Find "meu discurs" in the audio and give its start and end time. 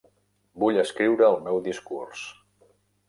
1.49-2.25